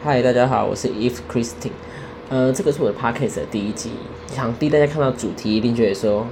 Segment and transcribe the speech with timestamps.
[0.00, 1.72] 嗨，大家好，我是 Eve Christine。
[2.28, 3.90] 呃，这个是我的 podcast 第一集。
[4.28, 6.24] 想必大家看到主题，一定觉得说：“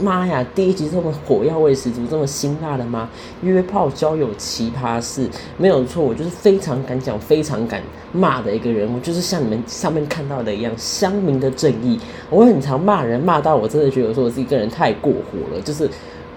[0.00, 3.10] 妈呀，第一集这么火药味十足，这么辛辣的吗？”
[3.42, 7.82] 约炮交友奇葩事，没有错，我就是非常敢讲、非常敢
[8.12, 8.88] 骂的一个人。
[8.94, 11.98] 我就是像你们上面看到的一样，乡民的正义。
[12.30, 15.60] 我很常骂人，骂到我真的觉得说我自己个人太过火了。
[15.60, 15.90] 就是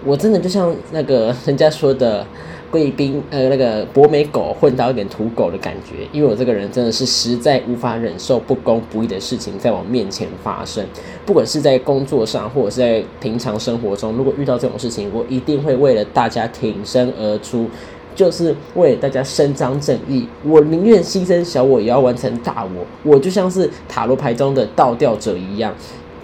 [0.06, 2.24] 我真的就像那个 人家说的。
[2.68, 10.84] 贵宾，呃，那个博美狗混到一点土狗的感觉，因为我这个人真的是实在无法忍受不公不义的事情在我面前发生，
[11.24, 17.70] 不管是在工作上或者是在平常生活中，如果遇到这种事情，我一定会为了大家挺身而出，
[18.16, 25.72] 就是为大家伸张正义，我宁愿牺牲小我也要完成大我，我就像是塔罗牌中的倒吊者一样，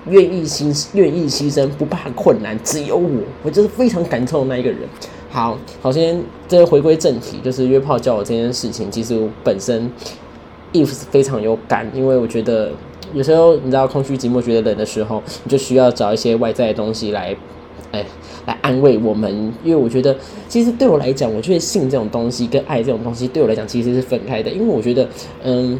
[0.08, 3.08] 愿意牺愿意牺牲，不怕困难，只有我，
[3.42, 4.80] 我就是非常感动的那一个人。
[5.30, 9.90] 好，首先这个回归正题，就是约炮交友这件事情，其实我本身
[10.72, 12.70] if 是非常有感，因为我觉得
[13.14, 17.34] 有时候你知道空虚寂寞觉得冷的时候，你就需要找一些外在的东西来，
[17.92, 18.04] 哎，
[18.46, 19.52] 来安慰我们。
[19.64, 20.14] 因为我觉得，
[20.48, 25.08] 其实对我来讲，我觉得性这种东西跟爱这种东西对我来讲其实是分开的，因为我觉得，
[25.44, 25.78] 嗯。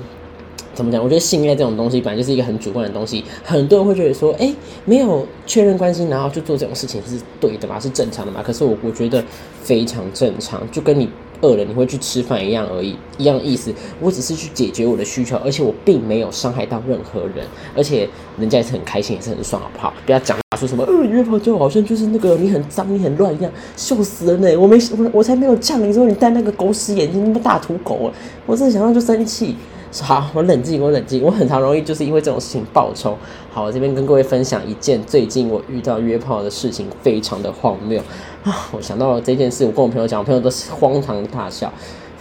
[0.74, 1.02] 怎么讲？
[1.02, 8.42] 我觉得性爱这种东西本来就是一个很主观的东西，很多人会觉得说，哎，没有确认关系，然后就做这种事情是对的嘛，是正常的嘛？
[8.42, 9.22] 可是我我觉得
[9.62, 11.08] 非常正常，就跟你
[11.42, 13.72] 饿了你会去吃饭一样而已，一样意思。
[14.00, 17.44] 我只是去解决我的需求，而且我并没有伤害到任何人，
[17.76, 19.92] 而且人家也是很开心，也是很爽，好不好？
[20.06, 24.56] 不要讲说什么，呃，约炮就好像就是那个你很脏，你很乱一样，笑死了呢！
[24.56, 28.14] 我没我我才没有呛你说你戴那个狗屎眼镜，那么大土狗啊！
[28.46, 29.56] 我真的想到就生气。
[30.00, 33.16] 好，我冷静，我冷静，我很常容易就是因为这种事情报仇。
[33.52, 38.00] 好，我这边跟各位分享一件最近我遇到约炮的事情，非常的荒谬
[38.42, 38.70] 啊！
[38.72, 41.70] 我想到了这件事，我跟我朋友讲，我朋友都是荒唐大笑。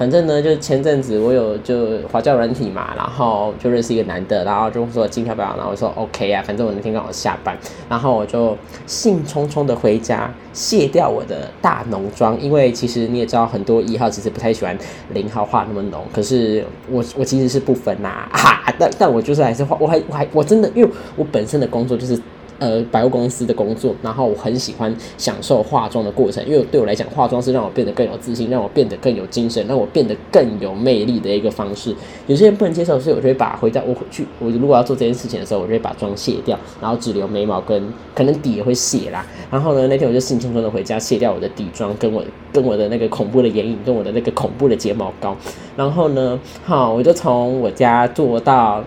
[0.01, 5.55] 反正呢，就前阵子我有就华教软体嘛，然后就认识一个男的，然后就说今天不要？
[5.55, 7.55] 然后我说 OK 啊，反正我那天刚好下班，
[7.87, 14.75] 然后我就兴冲冲的回家卸掉我的大浓妆，因为其实你也知道，很多一号其实不太喜欢
[15.13, 22.19] 零号画那么浓，可是我我其实是不分呐， 哈，但但我就是还是画，我还我还我真的，因为我本身的工作就是。
[22.61, 31.95] 呃，百货公司的工作，然后我很喜欢享受化妆的过程，因为对我来讲，化妆是让我变得更有自信，让我变得更有精神，让我变得更有魅力的一个方式。
[32.27, 39.25] 有些人不能接受，所以我就会把回家我回去，我如果要做这件事情的时候，我就会把妆卸掉，然后只留眉毛跟可能底也会卸啦。
[39.49, 42.23] 然后呢，那天我就兴冲冲的回家卸掉我的底妆，跟我
[42.53, 45.35] 跟我的那个恐怖的眼影，跟我的那个恐怖的睫毛膏。
[45.75, 48.83] 然后呢，好，我就从我家坐到。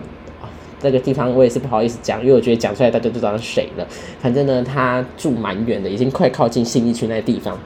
[0.85, 3.87] 那个地方我也是不好意思讲，因为我觉得讲出来大家就知道是谁了。
[4.19, 7.57] 反正呢，他住蛮远的，已经快靠近信义区那个地方。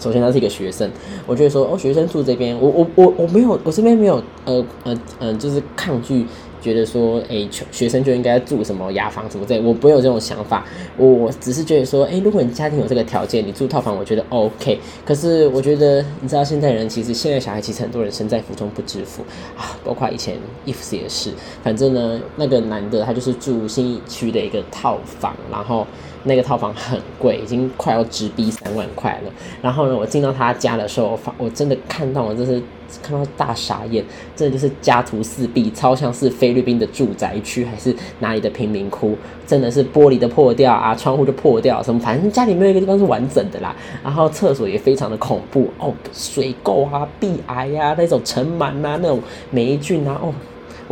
[0.00, 0.90] 首先他是一个学生，
[1.26, 6.26] 我觉得说哦，学生住这边，我我我我没有，我这边没有呃呃呃，就是抗拒。
[6.62, 10.64] 觉得说，哎，学生就应该住什么雅房什么类，我不有这种想法。
[10.96, 14.78] 我只是觉得说，哎，如果你家庭有这个条件，你住套房，我觉得 OK。
[15.04, 19.22] 可是我觉得，你知道，现在人其实现在小孩其实很多人身在福中不知福
[19.56, 21.30] 啊，包括以前 if 也是。
[21.62, 25.86] 反正呢，那个男的他就是住新区的一个套房，然后
[26.24, 29.32] 那个套房很贵，已经快要直逼三万块了。
[29.60, 32.62] 然后呢，我进到他家的时候，发我真的看到了，就是。
[33.02, 34.04] 看到大傻眼，
[34.36, 39.16] 这就是家徒四壁，超像是菲律宾的住宅区，还是哪里的贫民窟？
[39.46, 43.74] 真的是玻璃的破掉啊，窗户就破掉，什么反正家里没有一个地方是完整的啦。
[44.04, 49.18] 然后厕所也非常的恐怖哦，水垢啊、壁癌啊、那种尘螨啊、那种
[49.50, 50.34] 霉菌啊，哦。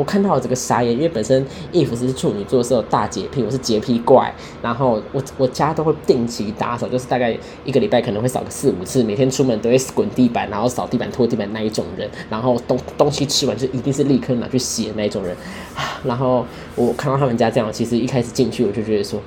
[0.01, 1.45] 我看到了这个傻眼，因为本身
[1.75, 4.35] if 是处女座，是有大洁癖，我是洁癖怪。
[4.63, 12.09] 然后我我家都会定期打扫，就是大概一个礼拜可能会扫个四五次，每天出门都会滚地板，然后扫地板、拖地板那一种人。
[12.31, 15.37] 然后东东西吃完就一定是立刻拿去洗的那一种人。
[16.03, 16.47] 然后
[16.77, 19.21] 我看到他们家这样，其实一开始进去我就觉得说，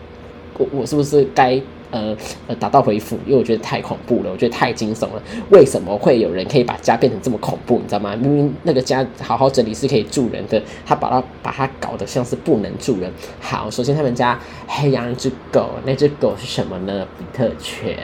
[0.57, 1.61] 我我是不是该？
[1.93, 2.17] 呃
[2.47, 5.21] 呃，打道回府，因为我觉得太恐怖了，我觉得太惊悚了。
[5.51, 7.77] 为什么会有人可以把家变成这么恐怖？
[7.77, 8.15] 你知道吗？
[8.15, 13.11] 明明那个家好好整理是可以住人的，他把它把它搞得像是不能住人。
[13.39, 17.07] 好，首先他们家还养一只狗，那只狗是什么呢？
[17.19, 17.95] 比特犬。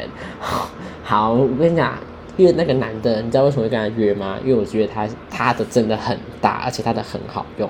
[1.03, 1.97] 好，我跟你讲，
[2.37, 4.37] 因为那个男的，你知道为什么会跟他约吗？
[4.43, 7.67] 因为我觉得他他的真的很大，而且他的很好用。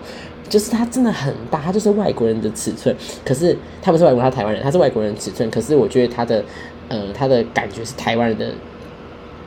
[0.50, 2.96] 就是它真的很大，它就是外国人的尺寸。
[3.24, 5.50] 可是他不是外国，他台湾人，他是外国人尺寸。
[5.50, 6.44] 可是我觉得他的，
[6.90, 8.52] 呃，他的感觉是台湾人的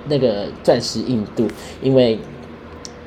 [0.08, 1.48] 那个钻石硬度，
[1.82, 2.18] 因为。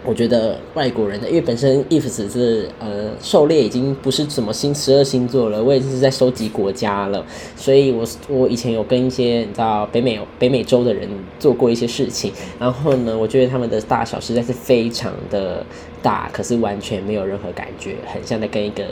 [0.08, 7.26] 我觉得外国人的，因为本身 if 只是呃狩猎已经不是什么新十二星座了，我也是在收集国家了，
[7.56, 11.10] 所以我我以前有跟一些你知道北美北美洲的人
[11.40, 15.66] 做过一些事情，然后呢，我觉得他们的大小实在是非常的
[16.06, 18.84] 大，可是完全没有任何感觉，很像在跟一个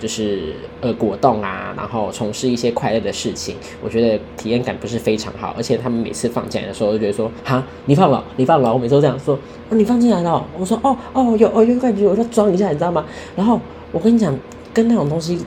[0.00, 3.56] 就是呃果冻啊，然后从事一些快乐的事情。
[3.84, 9.38] 我觉得体验感不是非常好，而且他们每次放进来的时候，就觉得说哈，你放了，你放了，我每次都这样说，
[9.68, 13.04] 你放进来了，我说哦哦有哦有感觉，我就装一下，你知道吗？
[13.36, 13.60] 然后
[13.92, 14.34] 我跟你讲，
[14.72, 15.44] 跟那种东西。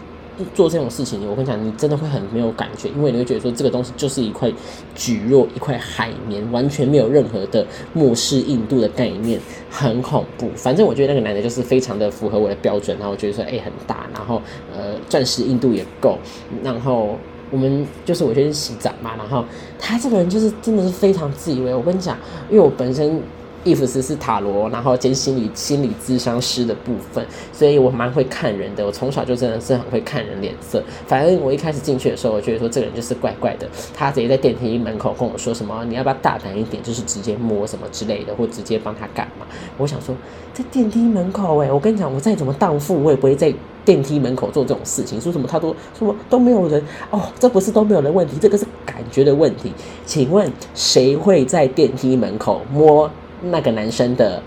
[0.54, 4.52] 做这种事情，我跟你讲，你真的会很没有感觉，因为你会觉得说这个东西就是一块
[4.94, 9.40] 菊若一块海绵，完全没有任何的末世硬度的概念，
[9.70, 10.50] 很恐怖。
[10.56, 14.42] 反正我觉得那个男的就是非常的符合我的标准，然后我觉得说哎很大，然后
[14.74, 16.18] 呃钻石硬度也够，
[16.64, 17.18] 然后
[17.52, 19.46] 我们就是我先洗澡嘛，然后
[19.80, 21.74] 他这个人就是真的是非常自以为。
[21.74, 22.18] 我跟你讲，
[22.50, 23.22] 因为我本身。
[23.66, 28.86] 伊弗斯是塔罗，然后兼心理心理咨商师的部分，所以我蛮会看人的。
[28.86, 30.82] 我从小就真的是很会看人脸色。
[31.08, 33.68] 反正我一开始进去的时候，我觉得说这个人就是怪怪的。
[33.94, 39.48] 他直接在电梯门口跟我说什么：“你要不要大胆一点，就是直接摸什么之类的，或直接帮他干嘛？”
[39.80, 40.16] 我想说，
[40.54, 43.52] 在电梯门口，哎，我跟你讲，我再怎么荡妇，我也不会在
[43.84, 45.20] 电梯门口做这种事情。
[45.20, 46.80] 说什么他都说都没有人
[47.10, 49.74] 哦，这不是都没有人问题，这个是感觉的问题。
[50.06, 53.10] 请问谁会在电梯门口摸？
[53.46, 54.42] 那个男生的，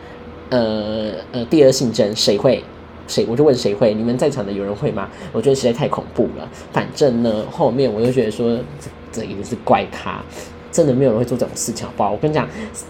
[0.50, 2.62] 呃呃，第二性征谁会？
[3.06, 3.24] 谁？
[3.26, 3.94] 我就问谁会？
[3.94, 5.08] 你们在场的有人会吗？
[5.32, 6.46] 我觉得实在太恐怖了。
[6.72, 10.22] 反正呢，后面我就觉得说，这这一定是怪咖，
[10.70, 12.10] 真的没有人会做这种事情，好不好？
[12.10, 12.46] 我跟你讲，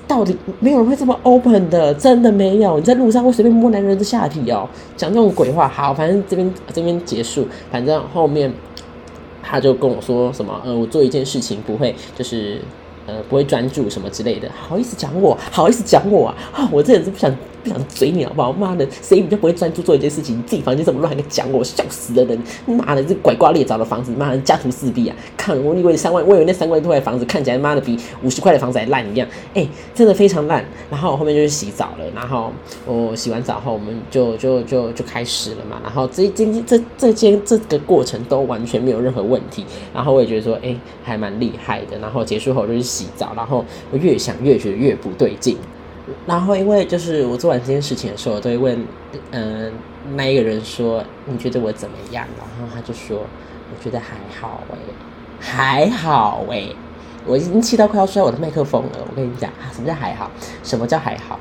[0.08, 2.78] 到底没有人会这么 open 的，真的没有。
[2.78, 4.68] 你在路上会随便摸男人的下体哦？
[4.96, 5.68] 讲这种鬼话。
[5.68, 7.46] 好，反正这边这边结束。
[7.70, 8.52] 反正后面
[9.42, 10.60] 他就跟我说什么？
[10.64, 12.60] 呃，我做一件事情不会就是。
[13.08, 16.68] 呃，不会专注什么之类的，好意思讲我，好意思讲我啊！
[16.70, 17.34] 我这人是不想。
[17.62, 18.52] 不想嘴你好不好？
[18.52, 20.38] 妈的，谁比较不会专注做一件事情？
[20.38, 22.38] 你自己房间这么乱，还讲我，笑死的人！
[22.66, 25.16] 妈的，这拐瓜裂枣的房子，妈的家徒四壁啊！
[25.36, 30.64] 看我以为三万，我以为那三万多块房子看起来妈的比五十块的房子还烂一样，哎，真的非常烂。
[30.90, 32.52] 然后后面就去洗澡了，然后
[32.86, 35.80] 我洗完澡后，我们就就就就开始了嘛。
[35.82, 39.64] 然后这今这这间这个过程都完全没有任何问题。
[39.94, 41.98] 然后我也觉得说，哎，还蛮厉害的。
[41.98, 45.56] 然后结束后就去洗澡，然后我越想越觉得越不对劲。
[46.26, 48.86] 然后，因为就是我做完这件事情的时候，我都会问，
[49.30, 49.72] 嗯，
[50.14, 52.26] 那一个人说你觉得我怎么样？
[52.38, 54.76] 然后他就说，我觉得还好哎，
[55.40, 56.68] 还好哎，
[57.26, 58.98] 我已经气到快要摔我的麦克风了。
[59.08, 60.30] 我跟你讲，什么叫还好？
[60.62, 61.38] 什么叫还好？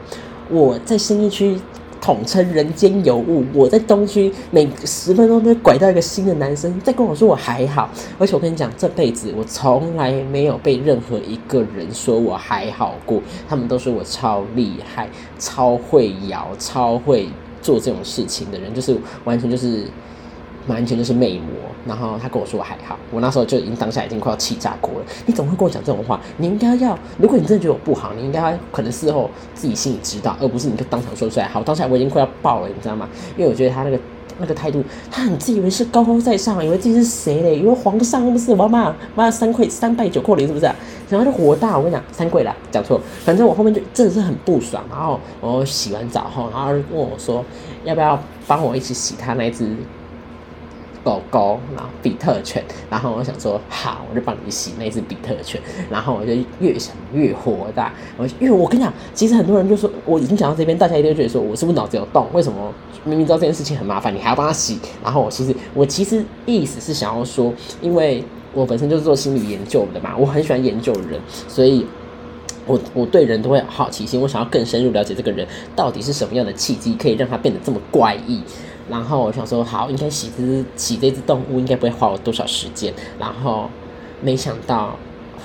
[0.49, 1.59] 我在新一区。
[2.01, 3.45] 统称人间尤物。
[3.53, 15.09] 我在东区每十分钟都会拐到一个新的男生，在跟我说我还好，而且我跟你讲，这辈子我从来没有被任何一个人说我还好过，他们都说我超厉害、
[15.39, 17.27] 超会摇、超会
[17.61, 19.83] 做这种事情的人，就是完全就是。
[20.67, 21.47] 完全就是魅魔，
[21.85, 25.05] 然后他跟我说还好，我那时候就已经当下已经快要气炸锅了。
[25.25, 26.19] 你怎么会跟我讲这种话？
[26.37, 31.47] 你应该要，如果你真的觉得我不好，你应该可能事后自己心里知道，而不是你就当场说出来。
[31.47, 33.07] 好，当下我已经快要爆了，你知道吗？
[33.37, 33.99] 因为我觉得他那个
[34.39, 37.57] 那个态度，他很自以为是高高在上，以为自己是谁嘞？
[37.57, 38.51] 以为皇上不是？
[38.51, 40.65] 我妈妈三跪三拜九叩礼是不是？
[41.09, 42.99] 然后就火大，我跟你讲三跪了，讲错。
[43.23, 44.83] 反正我后面就真的是很不爽。
[44.89, 47.43] 然后我洗完澡后，然后问我说
[47.85, 49.65] 要不要帮我一起洗他那只。
[51.07, 62.27] 狗狗，然后比特犬，然后我想说好，我就帮你洗那只比特犬，然后我就越想越火大，我因为我跟你讲，其实很多人就说我已经讲到这边，大家一定觉得说我是不是脑子有洞？
[62.33, 62.73] 为什么
[63.05, 64.77] 明明知道这件事情很麻烦，你还要帮他洗？
[65.01, 68.21] 然后我其实我其实意思是想要说，因为
[68.53, 71.17] 我本身就是做心理研究的嘛，我很喜欢研究人，
[71.47, 71.85] 所以
[72.65, 78.41] 我我对人都会有好奇心，我想要更深入了解这个人到底是什么样的契机，可以让他变得这么怪异。
[78.89, 82.93] 然后我想说，好，应该洗只洗这只动物应该不会花我多少时间。
[83.19, 83.69] 然后
[84.21, 84.95] 没想到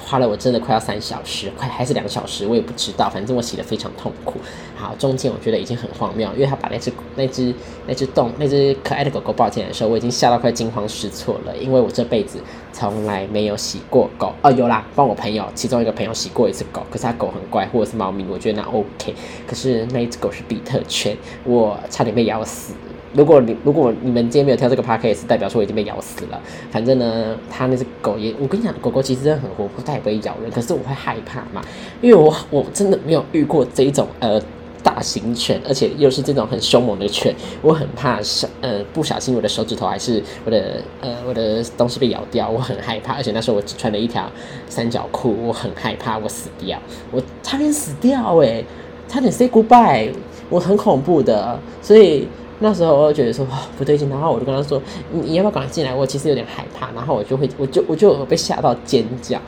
[0.05, 3.11] 花了我真的快要三小时，快还是两小时，我也不知道。
[3.11, 4.35] 反正我洗的非常痛苦。
[4.77, 7.55] 好，中间我觉得已经很荒谬，因为他把那只那只
[7.87, 11.57] 那只动那只可爱的狗狗抱进来的时候，我已经吓到快惊慌失措了。
[11.57, 12.39] 因为我这辈子
[12.73, 14.33] 从来没有洗过狗。
[14.43, 19.15] 哦，有啦，帮我朋友其中一个朋友洗过一次狗，可是他狗很乖，或者是猫咪，我觉得那 OK。
[19.47, 22.75] 可是那一只狗是比特犬，我差点被咬死。
[23.15, 26.41] 如果你如果你们今天没有跳这个 podcast，代表说我已经被咬死了。
[26.71, 30.51] 反正呢，它那只狗也，我跟你讲，狗狗其实真的很活泼，它也不会咬人。
[30.51, 31.63] 可是我会害怕嘛，
[32.01, 34.41] 因为我我真的没有遇过这种呃
[34.83, 43.13] 大型犬，而且又是这种很凶猛的犬，我很怕手呃不小心我的手指头还是我的呃我的东西被咬掉，我很害怕。
[43.13, 44.27] 而且那时候我只穿了一条
[44.71, 46.79] 三角裤，我很害怕我死掉，
[47.11, 48.65] 我差点死掉诶，
[49.07, 50.11] 差点 say goodbye，
[50.49, 52.27] 我很恐怖的，所以。
[52.63, 55.95] 那时候我就觉得说不对劲，然后我就跟他说：“你要不要赶快进来？
[55.95, 59.39] 我其实有点害怕。”然后我就会，我就我就被吓到尖叫。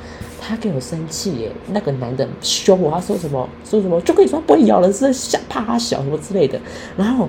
[0.46, 6.60] 他给我生气耶，那个男的凶我，他说什么说什么就跟你说不会咬人，是吓怕他小什么之类的。
[6.98, 7.26] 然后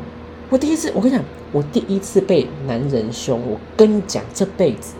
[0.49, 1.23] 我第一次，我跟你讲，
[1.53, 4.95] 我第一次被男人凶，我跟你讲，这辈子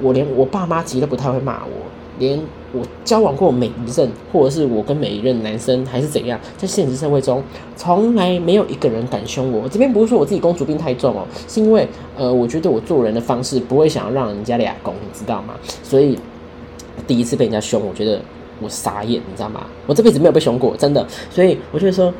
[0.00, 1.72] 我连我爸妈其实都不太会骂我，
[2.18, 2.38] 连
[2.72, 7.42] 我交往过每一任，或者是我跟每一任男生还是怎样，在现实社会中，
[7.76, 9.62] 从来没有一个人敢凶我。
[9.62, 15.54] 我这边不是说我自己公主病太重哦，是因为呃，我觉得我做人的方式不会想要让人家俩攻，你知道吗？
[15.82, 16.18] 所以
[17.06, 18.20] 第一次被人家凶，我觉得
[18.60, 19.66] 我傻眼，你知道吗？
[19.86, 21.06] 我这辈子没有被凶过，真的。
[21.30, 22.12] 所以我就说。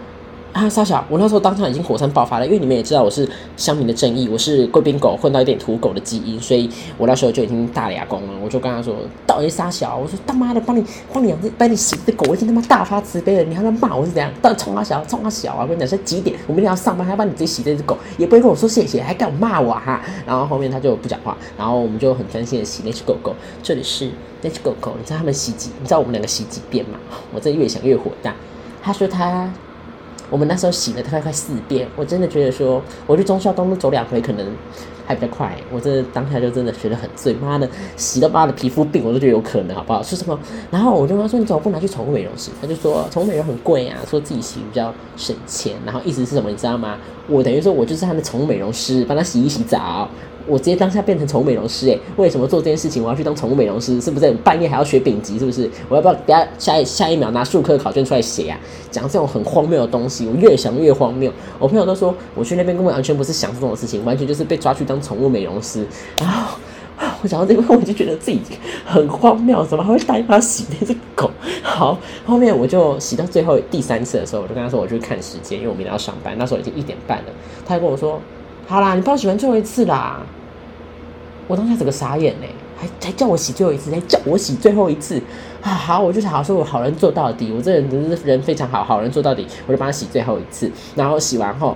[0.53, 8.29] 啊，沙小，我那时候当场已经火山爆发了，因为你们也知道我是乡民的正义，我是贵宾狗混到一点土狗的基因，所以我那时候就已经大牙公了。
[8.43, 14.33] 我就跟他说：“到底沙小，我说他妈的，帮你帮你养只帮你洗的狗，我已经他妈大发慈悲了，你还在骂我是怎样？
[14.41, 15.61] 到底冲他小，冲他小啊！
[15.63, 16.35] 我跟你讲，现在几点？
[16.47, 20.03] 我明天要上班，还要帮你自己洗这只狗，也不会跟我说谢谢，还敢骂我哈！
[20.27, 23.35] 然后后面他就不讲话，然后我们就很专心的洗那只狗狗。
[23.63, 25.71] 这里是那只狗狗，你知道他们洗几？
[25.79, 26.99] 你知道我们两个洗几遍吗？
[27.35, 28.35] 我这越想越火大。
[28.83, 29.49] 他说他。
[30.31, 34.47] 我们那时候洗了大概快四遍，我真的觉得说，我去中孝东路走两回可能
[35.07, 35.57] 还比较快。
[35.73, 40.03] 我这当下就真的觉得很醉，妈的，洗到妈的皮肤病我都觉得有可能，好不好？
[40.03, 40.39] 说什么？
[40.71, 46.51] 然后我就跟他说：“你怎么不拿去宠物美容师？”他就说：“宠物美容很贵啊，说自己洗比较省钱。”然后意思是什么？
[46.51, 46.99] 你知道吗？
[47.27, 50.09] 我等于说我就是他的宠物美容师，帮他洗一洗澡。
[50.49, 53.03] 我直接当下变成宠物美容师诶，为什么做这件事情？
[53.03, 55.39] 我要去当宠物美容师，是不是半夜还要学丙级？
[55.39, 55.71] 是不是？
[55.89, 58.59] 我要不要等下下一下一秒拿数科考卷出来写啊？
[58.91, 61.31] 讲这种很荒谬的东西，我越想越荒谬。
[61.59, 65.87] 我朋友都说我去那边根本完全不是想这种事情，完全就是被抓去当宠物美容师。
[66.19, 66.57] 然后
[67.23, 68.41] 我讲到这个，我就觉得自己
[68.85, 71.31] 很荒谬，怎么还会带他洗那只狗？
[71.63, 76.35] 好，后面我就洗到最后第三次的时候，我就跟他说我去看时间，因为我明天要上班。
[76.39, 77.25] 那时候已经一点半了，
[77.67, 78.21] 他还跟我说
[78.67, 80.21] ：“好啦，你帮我洗完最后一次啦。”
[81.49, 85.21] 我当下整个傻眼嘞，还还叫我洗最后一次，还叫我洗最后一次
[85.63, 85.73] 啊！
[85.73, 90.71] 好，我就想好说，我好人做到底，我这人真是人非常好，好人做到底，我就帮他洗最后一次。
[90.95, 91.75] 然后洗完后，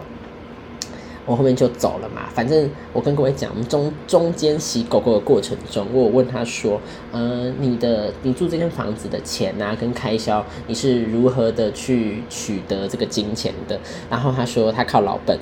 [1.25, 2.29] 我后面就走了嘛。
[2.35, 6.79] 反正我跟各位讲，我们中中间洗狗狗的过程中，我问他说
[7.13, 15.39] ：“嗯，你的你住这间房子的钱啊，跟开销，你是如何的去取得这个金钱的？”然后他说他靠老本。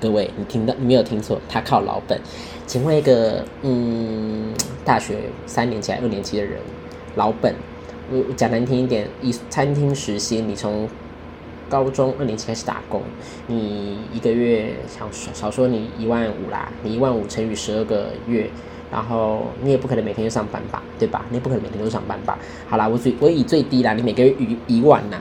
[0.00, 2.18] 各位，你听到你没有听错，他靠老本。
[2.66, 6.58] 请问一个嗯，大学三年级、二年级的人，
[7.16, 7.54] 老本，
[8.10, 10.88] 我讲难听一点，以餐厅实习，你从
[11.68, 13.02] 高中二年级开始打工，
[13.46, 18.48] 你一个月少少说你一万五啦，你一万五乘以十二个月，
[18.90, 21.26] 然后你也不可能每天就上班吧，对吧？
[21.28, 22.38] 你也不可能每天都上班吧？
[22.66, 25.20] 好啦，我最我以最低啦，你每个月一一万呐，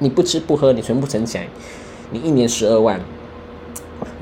[0.00, 1.46] 你不吃不喝，你全部存起来，
[2.10, 3.00] 你一年十二万。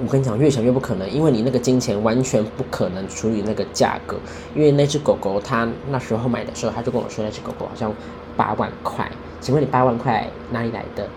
[0.02, 4.16] 我跟你讲，越想越不可能，因为你那个金钱完全不可能除以那个价格。
[4.54, 7.92] 因为那只狗狗，它那时候买的时候，他就跟我说，那只狗狗好像
[8.36, 9.10] 八万块。
[9.40, 11.08] 请问你八万块哪里来的？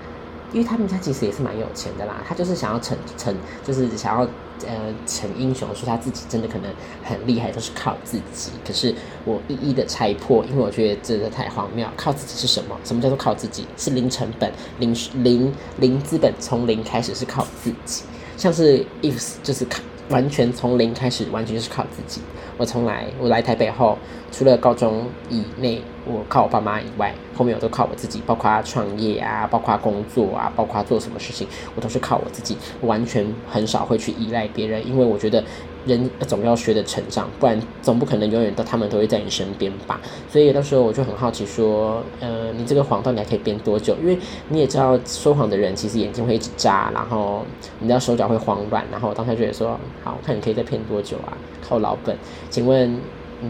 [0.54, 3.36] 因为他们家其实也是蛮有钱的啦，他就是想要成成，
[3.66, 4.24] 就是想要
[4.66, 6.72] 呃逞英雄，说他自己真的可能
[7.04, 8.52] 很厉害，都是靠自己。
[8.66, 8.96] 可是
[9.26, 11.86] 我一一的拆破，因为我觉得真的太荒谬。
[11.98, 12.78] 靠自己是什么？
[12.86, 13.68] 什么叫做靠自己？
[13.76, 14.50] 是零成本、
[14.80, 18.04] 零零零资本，从零开始是靠自己。
[18.38, 22.22] 像是 if 就是靠完全从零开始，完全就是靠自己。
[22.56, 23.98] 我从来我来台北后，
[24.32, 35.44] 除了高中以内我靠我爸妈以外，后面我都靠我自己，包括创业啊，包括工作啊，包括做什么事情，我都是靠我自己，完全很少会去依赖别人，因为我觉得。
[35.88, 40.00] 人总要学的成长，不然总不可能永远都他们都会在你身边吧。
[40.29, 43.96] 所以有的时候我就很好奇，说，呃，你这个谎到底还可以编多久？
[44.01, 44.17] 因为
[44.50, 47.44] 你也知道，说谎的人其实眼睛会一直眨，然后
[47.79, 48.84] 你的手脚会慌乱。
[48.91, 51.38] 然后我当时觉得说，好，看你可以再骗多久啊？
[51.67, 52.15] 靠老本？
[52.50, 53.00] 请问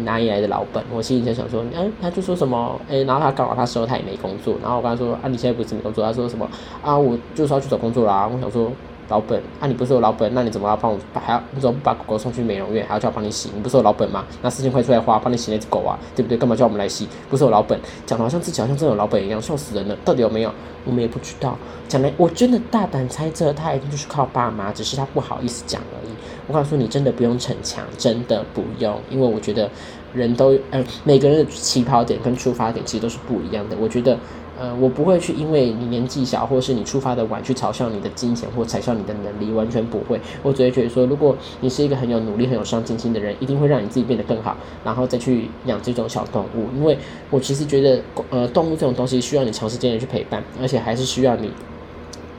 [0.03, 0.83] 哪里来的老本？
[0.93, 6.03] 我心里就想说，嗯，他就说什么，哎，然后他刚好他时候他也没工作，然后我跟他说，啊，你现在不是没工作？
[6.05, 6.49] 他说什么？
[6.81, 8.29] 啊，我就是要去找工作啦。
[8.31, 8.71] 我想说。
[9.09, 10.97] 老本啊，你不是我老本，那你怎么要帮我？
[11.13, 13.49] 还要你怎么不把狗狗送去美容院，还要叫我帮你洗？
[13.55, 14.25] 你不是我老本吗？
[14.41, 16.37] 那四千块出来花，帮你洗那只狗啊，对不对？
[16.37, 17.07] 干嘛叫我们来洗？
[17.29, 19.95] 不是我老本，讲的好像自己好像真有老本一样，笑死人了。
[20.03, 20.51] 到底有没有？
[20.83, 21.57] 我们也不知道。
[21.87, 26.11] 讲来我真的大胆猜测，他一定就是靠爸妈，只是他不好意思讲而已。
[26.47, 29.69] 我告诉你，真的不用逞强，真的不用，因为我觉得
[30.13, 33.77] 人都嗯，每个人的起跑点跟出发点其实都是不一样的。
[33.79, 34.17] 我觉得。
[34.59, 40.19] 呃，我不会去因为你年纪小，或是你出发的晚，去嘲笑你的金钱或嘲笑你的能力，完全不会。
[40.41, 46.67] 我只会觉得说，如果你是一个很有努力、很有上进心的人，一定会让你自己变得更好，然后再去养这种小动物。
[46.75, 46.97] 因为
[47.29, 51.51] 我其实觉得，呃，动物这种东西需要你长时间的去陪伴，而且还是需要你。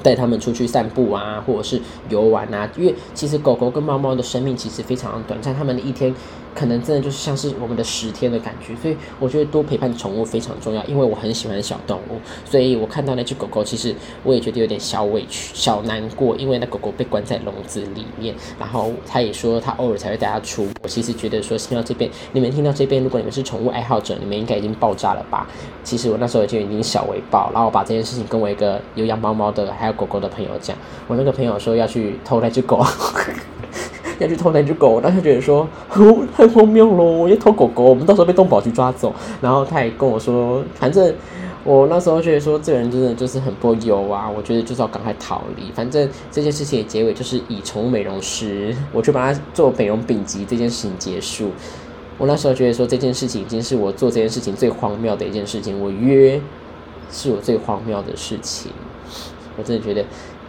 [0.01, 6.15] 带他们出去散步啊，或者是游玩啊，因为其实狗狗跟猫猫的生命其实非常短暂，它们的一天
[6.59, 20.67] 可能真的就是像是我们的十天的感觉，所以我觉得多陪伴宠物非常重要，因为我很喜欢小动物，所以我看到那只狗狗，其实我也觉得有点小委屈、小难过，因为那狗狗被关在笼子里面，然后他也说他偶尔才会带它出。
[20.83, 25.47] 我其实觉得说听到这边，你们听到这边，如果你们是宠物爱好者，你们应该已经爆炸了吧？
[25.85, 32.85] 其实我那时候就已经小微爆，然后我把这件事情跟我一个有养猫猫的还有狗狗的朋友讲，我那个朋友说要去偷那只狗。
[34.19, 35.67] 要去偷那只狗，当时觉得说，
[36.37, 37.05] 太荒谬了！
[37.05, 39.15] 我要偷狗狗，我们到时候被动保局抓走。
[39.41, 41.15] 然后他也跟我说，反正
[41.65, 44.29] 我那时候觉得说，这个人真的就是很不友啊！
[44.29, 45.71] 我觉得就是要赶快逃离。
[45.73, 51.51] 反正这件事情的结尾就是以宠物美容师，我去把它做美容丙级这件事情结束。
[52.17, 55.81] 我那时候觉得说，这件事情已经是我做这件事情最荒谬的一件事情。
[55.81, 56.41] 我约
[57.11, 58.73] 是我最荒谬的事情，
[59.57, 60.05] 我真的觉得。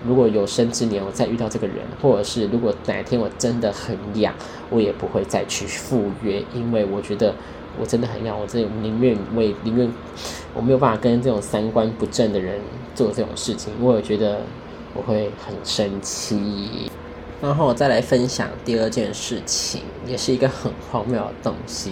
[0.07, 4.33] 如果有生之年我再遇到这个人，或者是如果哪天我真的很痒，
[4.69, 7.33] 我也不会再去赴约，因为我觉得
[7.79, 9.91] 我真的很痒，我这宁愿为宁愿
[10.53, 12.59] 我没有办法跟这种三观不正的人
[12.95, 14.41] 做这种事情，因为我觉得
[14.93, 16.89] 我会很生气。
[17.41, 21.91] 然后我再来分享第二件事情，也是一个很荒谬的东西。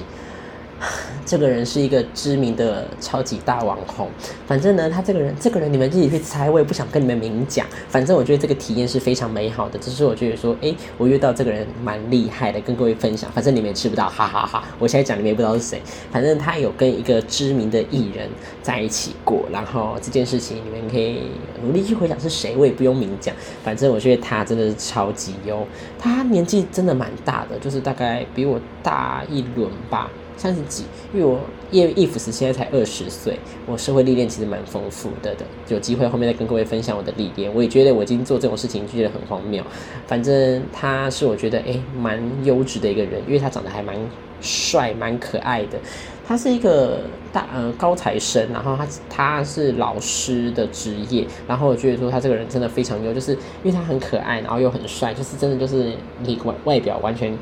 [1.25, 4.09] 这个人是一个知名的超级大网红，
[4.45, 7.65] 反正呢，他这个人，这个人你们自己去猜，我也不想跟你们明讲。
[7.89, 13.29] 反正我觉得这个体验是非常美好的，只是我觉得说，哎，我遇到这个人蛮厉害的，跟各位分享。
[13.31, 14.63] 反正你们也吃不到，哈哈哈！
[14.79, 15.81] 我现在讲你们也不知道是谁。
[16.11, 18.29] 反正他有跟一个知名的艺人
[18.61, 21.23] 在一起过，然后这件事情你们可以
[21.61, 23.35] 努力去回想是谁，我也不用明讲。
[23.63, 25.67] 反正我觉得他真的是超级优，
[25.99, 30.09] 他年纪真的蛮大的，就是大概比我大一轮吧。
[30.37, 31.39] 三十几，因为我
[31.71, 37.51] 叶易福斯现在才二十岁，我社会历练其实蛮丰富的的，有机会后面再跟各位分享我的历练。
[37.53, 39.63] 我也觉得我今天做这种事情觉得很荒谬。
[40.05, 43.97] 反正他是我觉得诶蛮优质的一个人，因为他长得还蛮
[44.39, 45.79] 帅蛮可爱的。
[46.27, 46.99] 他是一个
[47.33, 57.35] 大呃高材生，然后他他是老师的职业，然后我觉得说他这个人真的非常优，就是因为他很可爱，然后又很帅，就是真的就是你外外表完全。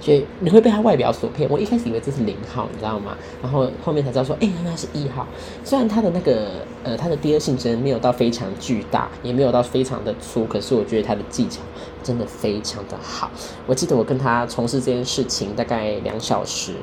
[0.00, 1.48] 所以你会被他外表所骗。
[1.50, 3.16] 我一开始以为这是零号，你知道吗？
[3.42, 5.26] 然后后面才知道说，哎，原来是一号。
[5.64, 11.60] 虽然他的那个呃，他的第二性征没有到非常巨大，也没有到非常的粗，可是我觉得他的技巧
[12.02, 13.30] 真的非常的好。
[13.66, 16.74] 我记得我跟他从事这件事情大概两小时，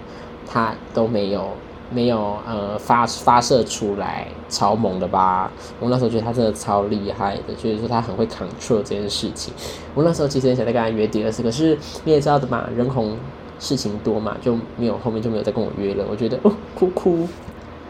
[0.47, 1.49] 他都没有。
[1.93, 5.51] 没有呃发发射出来超猛的吧？
[5.79, 9.53] 我那时候觉得他真的超厉害的，就是说他很会 control 这件事情。
[9.93, 13.17] 我那时候其实很想再跟他约第二次，可是你也知道的嘛，人红
[13.59, 16.05] 事情多嘛，就没有后面就没有再跟我约了。
[16.09, 17.27] 我觉得哦哭哭，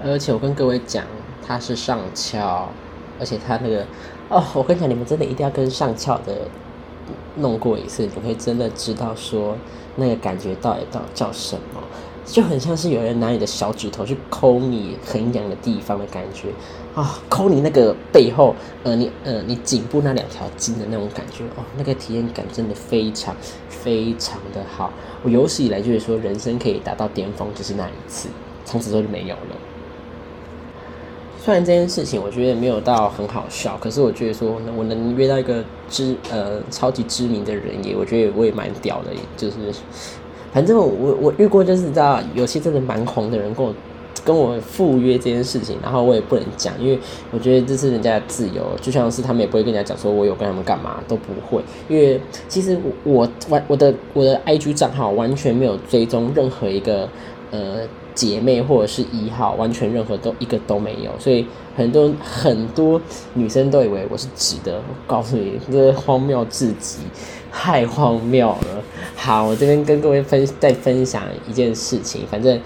[0.03, 1.05] 而且我跟各位讲，
[1.45, 2.67] 他是上翘，
[3.19, 3.85] 而且他那个
[4.29, 6.47] 哦，我跟你讲，你们真的一定要跟上翘的
[7.35, 9.55] 弄过一次，你会真的知道说
[9.95, 11.81] 那个感觉到底到叫什么。
[12.31, 16.47] 就很像是有人拿你的小指头去抠你很痒的地方的感觉
[16.95, 23.35] 啊，抠你那个背后，呃，你呃，你颈部那两条筋的那种感觉哦，那个体验感真的非常
[23.67, 24.91] 非常的好。
[25.23, 28.29] 我有史以来就是说，人生可以达到巅峰就是那一次，
[28.65, 29.57] 从此之后就没有了。
[31.43, 39.55] 虽然这件事情我觉得没有到很好笑，可是我觉得说我能约到一个知呃超级知名的人也，我觉得我也蛮屌的，就是。
[40.51, 43.73] 反正我我遇过就是知道有些真的蛮红的人跟我
[44.23, 46.99] 跟我赴约这件事情，然后我也不能讲，因为
[47.31, 57.09] 我觉得这是人家的自由，就像是他们也不会跟人家讲说我有跟他们干嘛都不会，因为其实我完我的我的 IG 账号完全没有追踪任何一个
[57.49, 57.77] 呃
[58.13, 63.01] 姐妹或者是一号，完全任何都一个都没有，所以很多很多
[63.33, 66.99] 女生都以为我是直的，我告诉你这荒谬至极。
[67.51, 68.83] 太荒谬了！
[69.15, 72.25] 好，我这边跟各位分再分享一件事情。
[72.29, 72.59] 反正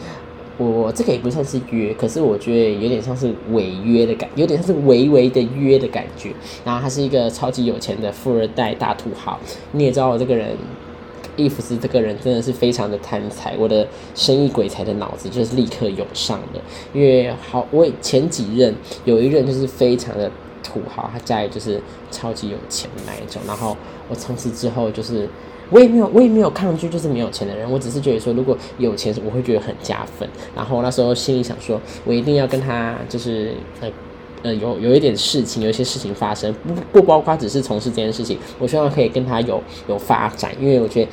[0.58, 6.32] 我这个也不算是约，可是我觉得有点像是违约的感，有点像是违违的约的感觉。
[6.64, 9.40] 然后他是一个超级有钱的富二代大土豪。
[9.72, 10.56] 你也知道我这个人，
[11.36, 13.56] 伊弗斯这个人真的是非常的贪财。
[13.58, 16.62] 我的生意鬼才的脑子就是立刻涌上了，
[16.94, 20.32] 因为好，我前几任有一任就是非常的。
[20.68, 21.80] 土豪，他家里就是
[22.12, 23.42] 超级有钱的那一种。
[23.48, 25.28] 然后我从此之后就是，
[25.70, 27.70] 我也没有，我也没有抗拒，就是没有钱的人。
[27.70, 30.30] 我只是觉得说，如果有钱，我会觉得很加分。
[30.56, 33.90] 然后那时候心里想说，我一定要跟他就是呃
[34.44, 38.38] 呃有有一点事情，有一些事情发生，不不包括只是从事这件事情。
[38.60, 41.12] 我希望可以跟他有有发展，因为我觉得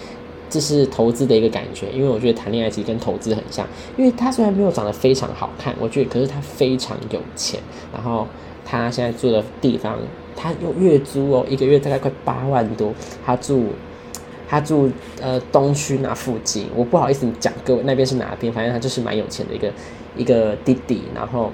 [0.51, 1.87] 这是投资的一个感觉。
[1.93, 3.67] 因为我觉得谈恋爱其实跟投资很像。
[3.97, 7.59] 因为他虽然没有长得非常好看，我觉得可是他非常有钱。
[7.93, 8.27] 然后。
[8.65, 9.99] 他现在住的地方，
[10.37, 12.93] 他用月租哦，一个月大概快八万多。
[13.25, 13.67] 他住，
[14.49, 14.91] 他住
[15.21, 19.73] 呃东区那附近，我不好意思讲各位那边是哪边，反正他就是蛮有钱的一个
[20.17, 21.51] 一个弟弟，然后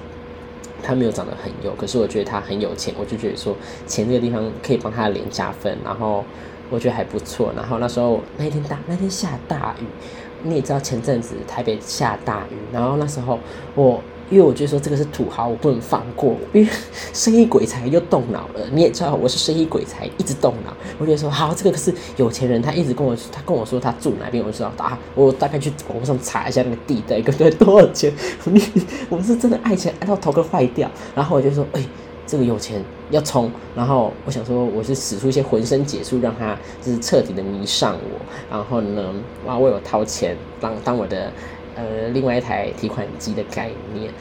[0.82, 3.54] 他没有长得很有，可是我觉得他很有钱，我就觉得说
[3.86, 6.24] 钱这个地方可以帮他的脸加分，然后
[6.70, 7.52] 我觉得还不错。
[7.56, 9.84] 然后那时候那天大那天下大雨，
[10.42, 13.38] 你也知道前阵子台北下大雨，然后那时候
[13.74, 14.02] 我。
[14.30, 16.36] 因为我觉得说这个是土豪，我不能放过。
[16.52, 16.68] 因为
[17.12, 20.76] 生意鬼才又动脑了，你也知道我是生意鬼才，一直动脑。
[20.98, 28.12] 我觉得说好，这个可是有钱人，他一直跟我，他跟我说他住哪边，我就知道啊，我大概去网上查一下那个地带，个对多少钱。
[28.44, 28.62] 你
[29.08, 30.90] 我是真的爱钱爱到头壳坏掉。
[31.14, 31.82] 然后我就说，哎，
[32.26, 33.50] 这个有钱要冲。
[33.74, 38.20] 然后我想说，我是使出一些浑身解数，让他就是彻底的迷上我。
[38.50, 39.14] 然后呢，
[39.46, 41.32] 哇，为我掏钱当当我的。
[41.78, 44.12] 呃，另外一台提款机的概念，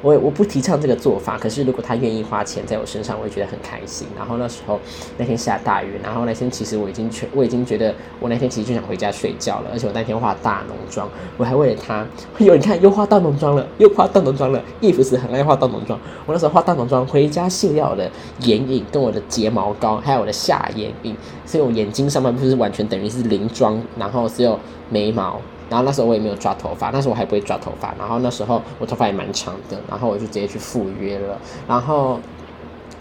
[0.00, 1.36] 我我不提倡这个做法。
[1.36, 4.06] 可是如果他愿意花钱在我身上，我会觉得很开心。
[4.16, 4.78] 然后那时候
[5.18, 9.70] 那天下大雨，然后那天其实我已经全我已经觉得我那天其实就想回家睡觉了。
[9.72, 12.06] 而且我那天化大浓妆，我还为了他，
[12.38, 14.62] 有你看又化大浓妆了，又化大浓妆了。
[14.80, 18.08] 伊芙斯很爱化大浓妆，我那时候化大浓妆回家卸掉我的
[18.42, 24.56] 眼影跟我的睫毛膏，还有我的下眼影，所以我眼睛上半部分是完全等于是零妆，然后只有
[24.88, 25.40] 眉毛。
[25.70, 27.94] 然后那时候我也没有抓头发，那时候我还不会抓头发。
[27.98, 31.40] 然后那时候我头发也蛮长的，然后我就直接去赴约了。
[31.66, 32.20] 然后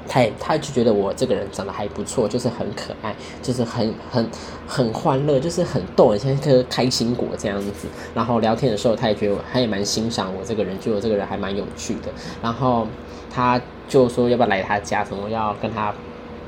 [0.08, 4.30] 他也他就觉得我这个人长得还不错，就是很可爱，就是很很
[4.68, 7.88] 很欢乐，就是很逗，像一颗开心果这样子。
[8.14, 12.12] 然后聊天的时候，他也觉得他也蛮欣赏我这个人，觉得我这个人还蛮有趣的。
[12.42, 12.88] 然后
[13.34, 15.94] 他就说要不要来他家，什么要跟他。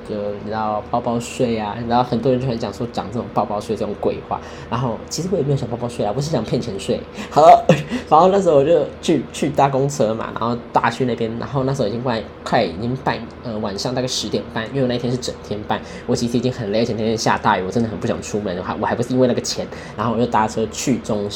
[0.08, 7.00] 就你知道包包税啊，然后很多人就很讲说讲这种包包税这种鬼话，然后其实我也没有想包包税啊，我是想骗钱税。
[7.30, 7.44] 好，
[8.10, 21.30] 然后那时候我就去去搭公车嘛，然后搭去那边，然后那时候已经快快已经半呃晚上大概十点半，因为我那天是整天半，我其实已经很累，而且那天下大雨，我真的很不想出门，我还我还不是因为那个钱，然后我就搭车去中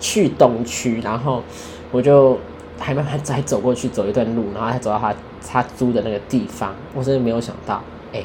[0.00, 1.42] 去东区，然后
[1.90, 2.38] 我就
[2.84, 5.14] 还慢慢再走过去走一段路，然后他走到他。
[5.46, 7.82] 他租的那个地方，我真的没有想到，
[8.14, 8.24] 哎，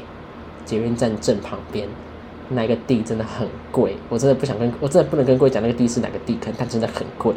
[0.63, 1.85] 捷运站正旁边
[2.47, 7.35] 那个地真的很贵，我真的不想跟，我真的不能跟各位讲那个地是哪个地坑，但真的很贵。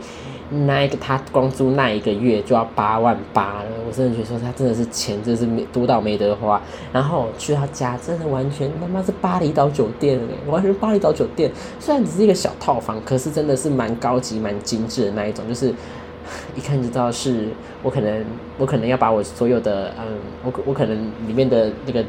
[0.50, 6.62] 那一个他光租那一个月就要八万八了，我真的觉得说他真的是钱真的是没多到没得花。
[6.92, 15.74] 然后去他家，真的完全他妈是巴厘岛酒店嘞，完全巴厘岛酒店，虽然只是一个小套房，可是真的是蛮高级、蛮精致的那一种，就是。
[16.54, 17.48] 一看就知道是
[17.82, 18.24] 我可能
[18.58, 20.04] 我可能要把我所有的嗯
[20.44, 22.04] 我我可能里面的那个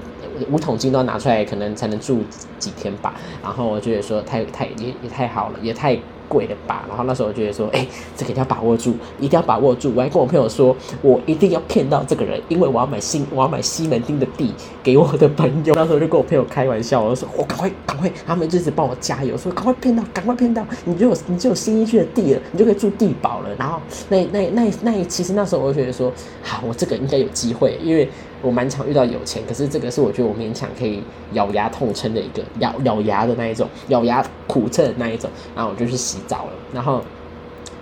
[0.52, 2.20] 五桶金都要拿出来，可能才能住
[2.60, 3.14] 几天吧。
[3.42, 5.98] 然后我觉得说太太也也太好了，也太。
[6.30, 7.86] 贵了吧，然后那时候我觉得说，哎，
[8.18, 9.94] 这个一定要把握住，一定要把握住。
[9.96, 14.52] 我还跟我朋友说，我一定要骗到这个人，因为我要买新，我要买西门町的地
[14.82, 15.76] 给我的朋友。
[15.76, 23.50] 那时候就跟我朋友开玩笑，我说，我赶快赶快，他们就一直帮我加油，说赶快骗到，赶快骗到，你就有你就有新一区的地了，你就可以住地堡了。
[23.56, 23.80] 然后
[24.10, 26.12] 那那那那，其实那时候我就觉得说，
[26.44, 28.10] 好，我这个应该有机会，因为。
[28.44, 35.30] 我蛮常遇到有钱，可是这个是我觉得我勉强可以咬牙痛撑的一个咬咬牙的那一种，咬牙苦撑的那一种。
[35.56, 37.02] 然后我就去洗澡了，然后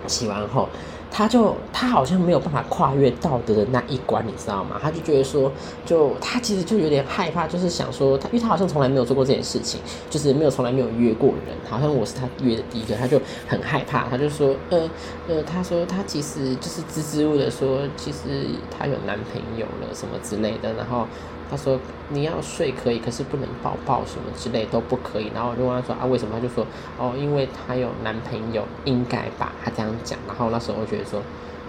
[0.06, 0.68] 洗完后。
[1.12, 4.78] 他就他好像没有办法跨越道德的那一关，你知道吗？
[4.80, 5.52] 他就觉得说，
[5.84, 14.90] 就他其实就有点害怕，就是想说他，因为他好像从来没有做过这件事情，就是没有从来没有约过人，好像我是他约的第一个，他就很害怕，他就说，呃
[15.28, 21.06] 呃，他说他其实就是支支吾的说，其实他有男朋友了什么之类的，然后。
[21.52, 25.30] 他说你要睡可以，可是不能抱抱什么之类都不可以。
[25.34, 26.34] 然后我就问他说啊为什么？
[26.34, 26.66] 他就说
[26.98, 29.52] 哦，因为他有男朋友，应该吧？
[29.62, 30.18] 他这样讲。
[30.26, 31.20] 然后那时候我觉得说，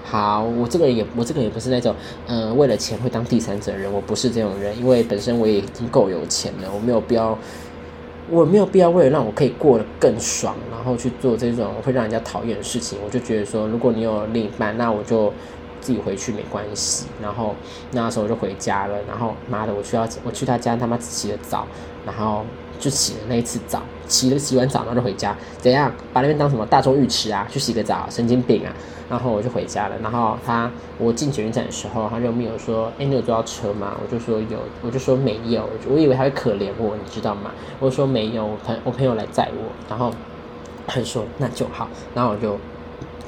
[0.06, 1.94] 好，我这个也我这个也不是那种
[2.28, 7.38] 嗯为了钱会当第三者的人，我不是这种人，因为本身我也已经够有钱了，我没有必要，
[8.30, 12.98] 我没有必要为了让我可以过得更爽，然后去做这种会让人家讨厌的事情。
[13.06, 15.34] 我就觉得说，如果你有另一半，那我就。
[15.84, 17.54] 自己回去没关系，然后
[17.92, 18.96] 那时候我就回家了。
[19.08, 21.68] 然后妈的，我去要我去他家，他妈只洗了澡，
[22.06, 22.46] 然后
[22.80, 25.36] 就洗了那一次澡，洗了洗完澡然后就回家。
[25.58, 27.46] 怎样把那边当什么大众浴池啊？
[27.52, 28.74] 去洗个澡，神经病啊！
[29.10, 29.96] 然后我就回家了。
[30.02, 35.70] 然后他我进捷运站的时候，他就没有说：“哎，你有坐到车吗？”我就说有，我就说没有。
[35.90, 37.52] 我以为他会可怜我，你知道吗？
[37.80, 39.70] 我说没有，我朋我朋友来载我。
[39.90, 40.12] 然后
[40.88, 41.90] 他说那就好。
[42.16, 42.58] 然后我就。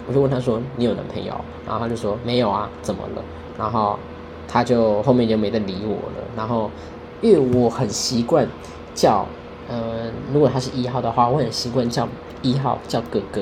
[0.08, 1.34] 我就问他说：“你有男朋友？”
[1.66, 3.24] 然后他就说：“没有啊，怎么了？”
[3.58, 3.98] 然后
[4.48, 6.28] 他就后面就没得理我了。
[6.36, 6.70] 然后
[7.22, 8.48] 因为我很习惯
[8.94, 9.26] 叫，
[9.70, 12.08] 呃，如果他是一号的话，我很习惯叫
[12.42, 13.42] 一号叫哥哥，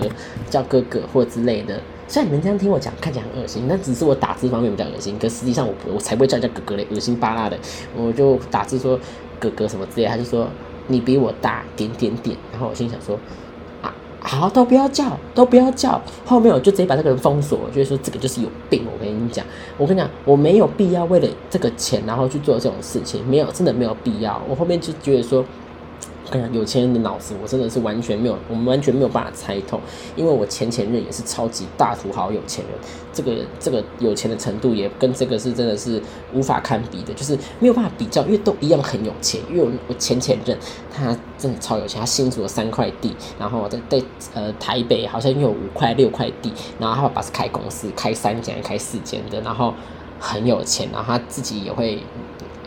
[0.50, 1.80] 叫哥哥或之类的。
[2.08, 5.18] 虽然你们这样听我讲，看起来很恶心，但只是我打字方面比较恶心。
[5.20, 7.58] 可实际上我我才不会叫人家哥哥嘞，恶心巴拉的。
[7.96, 9.00] 我就打字说
[9.40, 10.48] 哥哥什么之类，他就说。
[10.88, 12.38] 你比我大点点点。
[12.52, 13.18] 然后我心想说，
[14.24, 16.02] 好，都不要叫，都不要叫。
[16.26, 18.84] 后面我就直接把这个人封锁，我就说这个就是有病。
[18.86, 19.46] 我跟你讲，
[19.78, 24.42] 我跟你讲，我没有必要为了这个钱然后去做这种事情，没有，真的没有必要。
[24.48, 25.46] 我后面就觉得说。
[26.52, 29.80] 有钱人的脑子，我真的是完全没有，我们完全没有办法猜透。
[30.16, 32.74] 因为我前前任也是超级大土豪有钱人，
[33.14, 36.02] 这个这个有钱的程度也跟这个是真的是
[36.34, 39.42] 无法堪比的，就是没有办法比较，因为都一样很有钱。
[39.50, 40.58] 因为我前前任
[40.92, 44.02] 他真的超有钱，他新竹有三块地，然后在在
[44.34, 49.74] 呃台北好像有五块六块地，然后他爸爸是开公司，开三间开四间的，然后
[50.20, 52.00] 很有钱，然后他自己也会。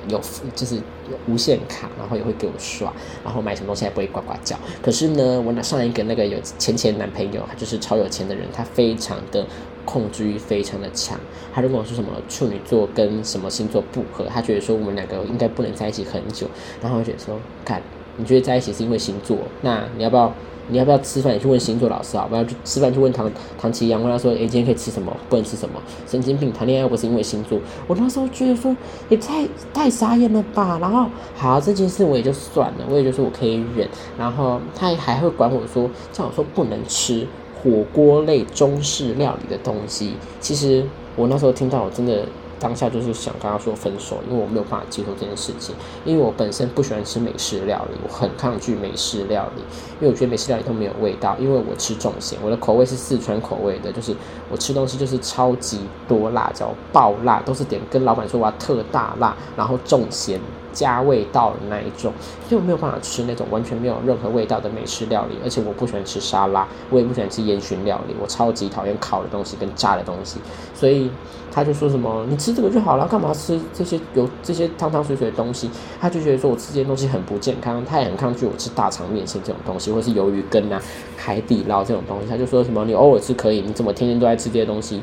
[0.08, 0.20] 有
[0.54, 2.92] 就是有无限卡，然后也会给我刷，
[3.24, 4.56] 然后买什么东西还不会呱呱叫。
[4.82, 9.46] 可是呢，我那上一个那个有钱钱男朋友，他就是超有钱的人，他非常的
[9.84, 11.18] 控制欲非常的强。
[11.52, 16.46] 他就跟我说什么处女座跟什么星座不合，他觉得说我们两个应该不能在一起很久。
[16.82, 17.82] 然后我觉得说，看
[18.16, 20.32] 你觉得在一起是因为星座，那你要不要？
[20.68, 21.34] 你要不要吃饭？
[21.34, 25.16] 你去问星座老师好，不要去吃饭去问唐唐奇阳，问他说：“哎，今天可以吃什么？
[25.28, 26.52] 不能吃什么？”神经病！
[26.52, 27.58] 谈恋爱又不是因为星座。
[27.86, 28.74] 我那时候觉得说
[29.08, 30.78] 也太太傻眼了吧。
[30.80, 33.88] 然后好，这件事我也就算了，我也就说我可以忍。
[34.18, 37.26] 然后他还会管我说，叫我说不能吃
[37.62, 40.14] 火锅类中式料理的东西。
[40.40, 42.26] 其实我那时候听到，我真的。
[42.58, 49.62] 当下就是想跟他说分手，因为我没有办法接受这件事情，因为我本身不喜欢吃美式料理，我很抗拒美式料理，
[50.00, 54.14] 因为我觉得美式料理都没有味道，因为我吃重咸，我的口味是四川口味的，就是
[54.50, 60.40] 我吃东西就是超级多辣椒，爆辣，都是点跟老板说我要特大辣，然后重咸。
[60.76, 62.12] 加味道的那一种，
[62.46, 70.38] 所以我没有办法吃那种完全没有任何味道的美式料理，而且我不喜欢吃沙拉，我也不喜欢吃烟熏料理，我超级讨厌烤的东西跟炸的东西，
[70.74, 71.10] 所以
[71.50, 75.70] 他就说什么你吃这个就好了，干嘛吃这些有这些汤汤水水的东西？
[75.98, 80.78] 他就觉得说我吃这些东西很不健康，他也很抗拒我吃大肠面线这种东西，或是鱿鱼羹啊、
[81.16, 85.00] 海底捞这种东西，他就说什么你偶尔吃可以，你怎么天天都在吃这些东西？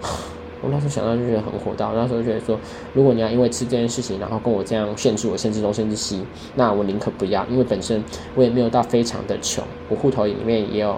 [0.62, 2.58] 我那时候想到就觉得很火大，那时候觉得说，
[2.94, 8.02] 如果你要因为吃这件事情，然后跟我这样限制我、限制东、限制西，那我宁可不要，因为本身
[8.34, 10.96] 我也没有到非常的穷，我户头里面也有，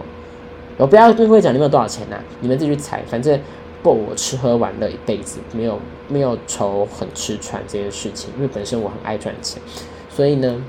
[0.77, 3.41] 我不要跟各位讲你们有多少钱呐，你们自己去猜，反正
[3.83, 9.63] 够我吃喝玩乐一辈子，没有没有愁很吃穿这件事情，因为本身我很爱赚钱，
[10.11, 10.63] 所以呢。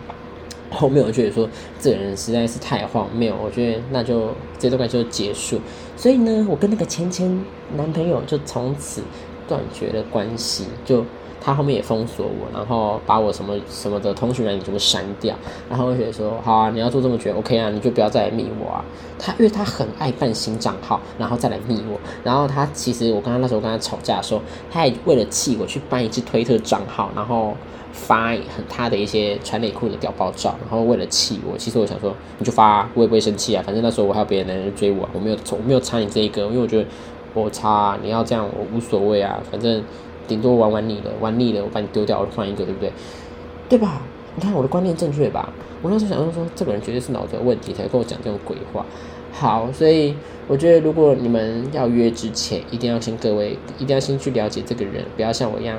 [0.72, 1.48] 后面我觉得说
[1.80, 5.60] 这个人实在是太荒谬，我觉得那就这段关系就结束。
[5.96, 7.44] 所以呢，我跟那个芊芊
[7.78, 9.02] 男朋友就从此
[9.48, 11.06] 断绝了关系，就
[11.40, 15.36] 他后面也封锁我，然后把我什么什么的通讯软件全部删掉。
[15.70, 18.86] 然后我觉得说，好啊，你要做这么绝，OK 啊，你就不要再来密我啊。
[19.18, 21.98] 他因为他很爱办新账号，然后再来密我。
[22.24, 27.56] 然后他其实我刚刚那时候跟他吵架的时候，他也为了气我去办一支推特账号，然后。
[27.96, 33.64] 发很他的一些穿内裤的屌爆照，然后为了气我，其实我想说你就发，我也不会生气啊。
[33.66, 36.86] 反正那时候我还有别的男人追我，我没有我没有插你这一个，因为我觉得
[37.34, 39.82] 我插你要这样我无所谓啊，反正
[40.28, 42.92] 顶多玩玩你了，玩腻了我把你丢掉，我换一个，对不对？
[43.70, 44.02] 对吧？
[44.36, 45.50] 你看我的观念正确吧？
[45.82, 48.86] 我那时候想说说这个人绝对是脑子有问题才跟我讲这种鬼话。
[49.32, 50.16] 好，所以
[50.48, 55.78] 我觉得如果你们要约之前，一定要先各位一定要先去了解这个人，不要像我一样。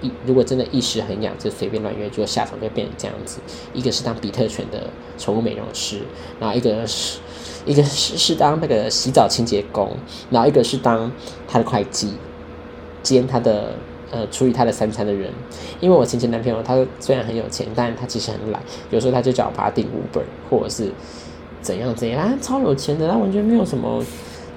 [0.00, 3.40] 一如果真的一时很痒，就随便乱约，就下场就变成这样子。
[3.72, 6.00] 一个是当比特犬的宠物美容师，
[6.38, 7.18] 然后一个是
[7.64, 9.96] 一个是是当那个洗澡清洁工，
[10.30, 11.10] 然后一个是当
[11.46, 12.14] 他的会计，
[13.02, 13.74] 兼他的
[14.10, 15.32] 呃处理他的三餐的人。
[15.80, 20.92] 因为我前前男朋友他虽然很有钱，但他其实很懒，有时候他就叫我帮他订 Uber 或者是
[21.60, 24.04] 怎样怎样，他超有钱的，他完全没有什么。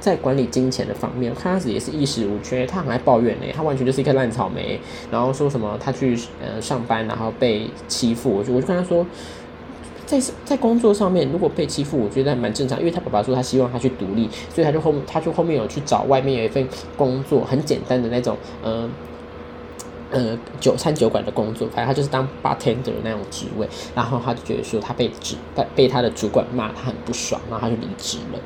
[0.02, 2.66] 在管理金钱的方面，开始也是衣食无缺。
[2.66, 4.78] 他很爱抱怨呢，他完全就是一颗烂草莓。
[5.12, 9.06] 然后说什么他去呃上班，然后被欺负，我就我就跟他说，
[10.08, 12.80] 在在工作上面如果被欺负，我觉得还蛮正常。
[12.80, 18.90] 因为他爸爸说他希望他去独立，所以他就后他就后面有去找外面有一份工作，很简单的那种呃
[20.10, 23.70] 呃酒餐酒馆的工作，反正他就是当 bartender 那种职位。
[23.94, 28.40] 然后他就觉得说他被主被被他的主管骂，他很不爽，然后他就离职了，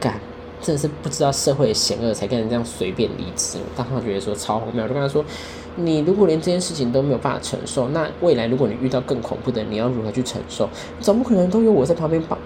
[0.00, 0.20] 干。
[0.62, 3.58] 真的是不知道社会险恶，才跟人这样随便离职。
[3.58, 5.24] 我当时觉得说超荒谬，就跟他说
[5.74, 10.68] ：“你如果连这件事情都没有办法承受，那未来如果你遇到更恐怖的，你要如何去承受？
[11.00, 12.38] 总不可能都有我在旁边帮，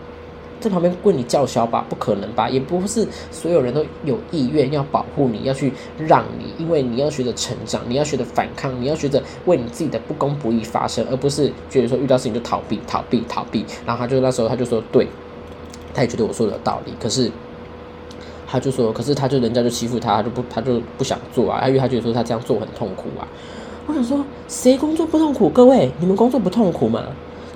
[0.59, 1.85] 在旁边为你叫嚣吧？
[1.91, 2.49] 不可能吧？
[2.49, 13.67] 也不是所有人都有意愿要保护你，要去让你，因为你要学着成长，你要学着反抗，你要学着为你自己的不公不义发声，而不是觉得说遇到事情就逃避、逃避、逃避。
[13.85, 15.07] 然后他就那时候他就说：对，
[15.93, 17.31] 他也觉得我说的有道理，可是。
[18.47, 23.27] 他就说，可是他就人家就欺负他，他就不他就不想做啊，因为他觉得说他这样做很痛苦啊。
[23.87, 25.49] 我想说，谁工作不痛苦？
[25.49, 27.03] 各位，你们工作不痛苦吗？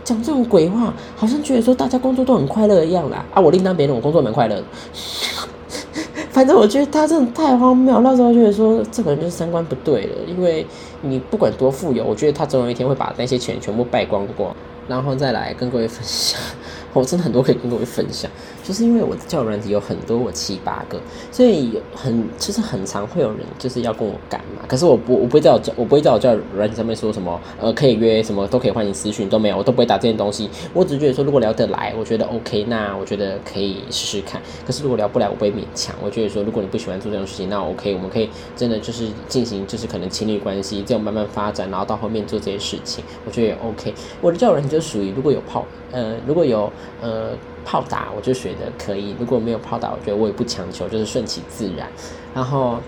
[0.03, 3.25] 讲这种鬼话，好像觉得说大家工作都很快乐一样啦。
[3.33, 4.63] 啊，我另当别论，我工作蛮快乐。
[6.31, 10.65] 反正我觉得他真的太荒谬，那时候觉得说这个人就是三观不对了，因为
[11.03, 14.55] 你不管多富有，我觉得他总有一天会把那些钱全部败光光，
[14.89, 16.41] 然后再来跟各位分享。
[16.95, 18.31] 我真的很多可以跟各位分享，
[18.63, 21.01] 就是因为我的教软体有很多，我七八个，
[21.33, 24.63] 所以很其实很常会有人就是要跟我赶嘛。
[24.69, 30.49] 可是我不我不会在我教我不会在我教软体上面说什么呃可以约什么都可以欢迎私讯都没有，我都不会打这件东西。
[30.73, 34.41] 我只觉得说如果聊得来，我觉得 OK，那我觉得可以试试看。
[34.67, 35.95] 可是如果聊不来，我不会勉强。
[36.03, 43.95] 我觉得说如果你不喜欢做这种事情，那 OK，我们可以真的就是进行就是可能情侣关系这样慢慢发展，然后到后面做这些事情，我觉得也 OK。
[44.21, 46.71] 我的教软体就属于如果有泡呃如果有
[47.01, 47.31] 呃。
[47.65, 51.89] 泡打我就觉得可以，如果没有泡打，我觉得我也不强求，就是顺其自然。
[52.35, 52.79] 然后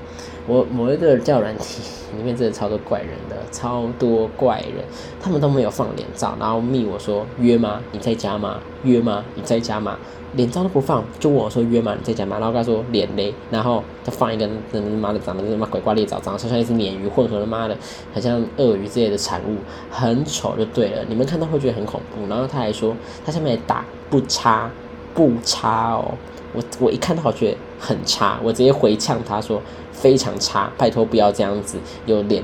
[0.46, 1.82] 我某一个叫软体
[2.16, 4.84] 里面真的超多怪人的，超多怪人，
[5.20, 7.80] 他们都没有放脸照，然后密我说约吗？
[7.92, 8.60] 你在家吗？
[8.84, 9.24] 约吗？
[9.34, 9.98] 你在家吗？
[10.34, 11.94] 脸照都不放，就问我说约吗？
[11.96, 12.38] 你在家吗？
[12.38, 17.76] 然后他说脸嘞，然后他放一个他妈的长得他妈鬼怪猎爪，长得像一只鲶鱼混合他妈的，
[18.14, 19.56] 很像鳄鱼之类的产物，
[19.90, 21.04] 很丑就对了。
[21.08, 22.26] 你们看到会觉得很恐怖。
[22.28, 24.70] 然后他还说他下面打不差
[25.14, 26.14] 不差哦，
[26.52, 29.60] 我我一看到我觉得很差，我直接回呛他说。
[29.92, 32.42] 非常差，拜托不要这样子，有脸。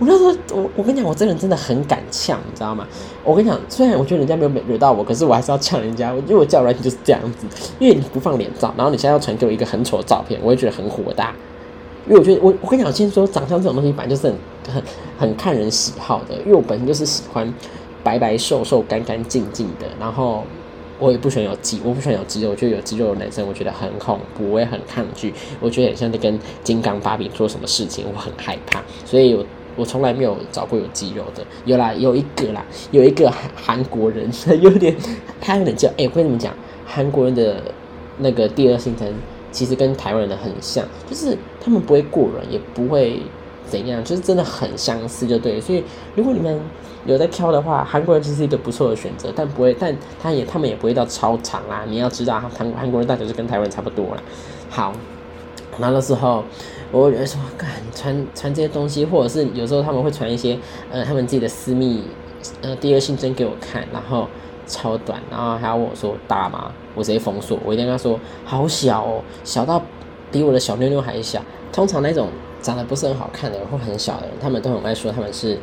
[0.00, 2.86] 我那时候，我我跟你讲，我这人真的很敢呛，你知道吗？
[3.24, 6.12] 我跟你讲，虽然我觉得人家没有惹到我，可是我还是要呛人家。
[6.12, 7.46] 我因为我叫软体就是这样子，
[7.80, 11.34] 因为你不放脸照，然后你现在要传给我一个很丑的照片，我会觉得很火大。
[12.06, 14.36] 因为我觉得，我我跟你讲，先说长相这种东西，本来就是很
[14.74, 14.82] 很
[15.18, 16.36] 很看人喜好的。
[16.44, 17.52] 因为我本身就是喜欢
[18.04, 20.44] 白白瘦瘦、干干净净的，然后。
[20.98, 22.50] 我也不喜欢有肌，我不喜欢有肌肉。
[22.50, 25.34] 我觉得有肌肉的男生，我觉得很恐怖，我也很抗拒。
[25.58, 28.80] 我觉得很像在跟金刚芭比做什么事情，我很害怕。
[29.04, 29.34] 所以，
[29.76, 31.44] 我从来没有找过有肌肉的。
[31.64, 34.30] 有啦，有一个啦，有一个韩韩国人，
[34.60, 34.96] 有点
[35.40, 36.52] 他有点叫哎，我跟你们讲，
[36.86, 37.62] 韩国人的
[38.18, 39.12] 那个第二性征
[39.50, 43.20] 其实跟台湾人的很像，就是他们不会过人，也不会
[43.66, 45.60] 怎样，就是真的很相似，就对。
[45.60, 45.82] 所以，
[46.14, 46.60] 如果你们。
[47.04, 51.82] 有在挑的话，韩国人其实是一个不错的选择，但不会，但他也他们也不会到超长啦。
[51.88, 54.22] 你要知道，韩韩国人大概是跟台湾差不多啦。
[54.70, 54.92] 好，
[55.78, 56.44] 那时候，
[56.90, 60.58] 我有人说，干传传这些东西，或者是有时候他们会传一些
[60.90, 62.04] 呃他们自己的私密
[62.60, 64.28] 呃第二性征给我看，然后
[64.66, 66.72] 超短，然后还要我说大吗？
[66.94, 69.82] 我直接封锁，我一定跟他说好小哦，小到
[70.30, 71.42] 比我的小妞妞还小。
[71.72, 72.28] 通常那种
[72.60, 75.58] 长得不是很好看的或很小的人，他们都很爱说他们是。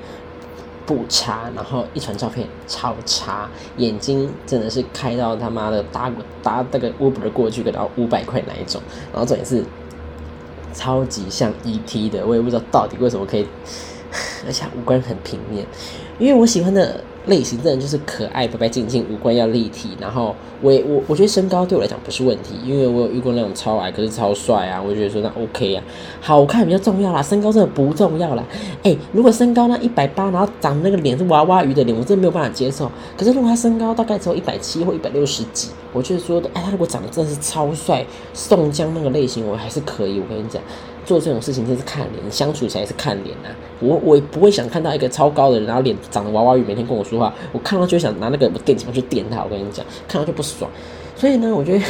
[0.85, 8.81] 不差，然后一传照片超差，眼睛真的是开到他妈的搭搭那个 Uber 过去，给到五百块那一种，
[9.13, 9.63] 然后这也是
[10.73, 13.47] 超级像 ET 的，我也不知道到底为什么可以，
[14.45, 15.65] 而且五官很平面，
[16.19, 17.01] 因为我喜欢的。
[17.25, 19.89] 类型真的就是可爱、白白净净，五官要立体。
[19.99, 25.83] 然后我我我觉得身高对我来讲不是问题，因为我有遇过那种超矮可是超帅啊，我觉得说那 OK 啊，
[26.21, 28.43] 好看比较重要啦，身高真的不重要啦。
[28.81, 32.89] 哎，如果身高那一百八，然后长那个脸是娃娃鱼的脸，我真的没有办法接受。
[33.15, 38.03] 可是如果他身高大概只有一百七或一百六十几，我觉得说的，哎，他如果长得真的是超帅，
[38.33, 40.19] 宋江那个类型，我还是可以。
[40.19, 40.63] 我跟你讲。
[41.09, 43.49] 做这种事情真是看脸，相处起来是看脸呐。
[43.79, 49.43] 我我也不会想看到一个超高的人，然后脸长得娃娃鱼，每天跟我说话，我看到就想拿那个电击棒去电他。
[49.43, 50.69] 我跟你讲，看到就不爽。
[51.15, 51.83] 所以呢，我觉得